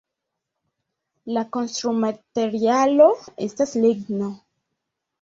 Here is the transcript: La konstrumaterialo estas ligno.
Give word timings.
La 1.35 1.43
konstrumaterialo 1.59 3.13
estas 3.49 3.79
ligno. 3.89 4.37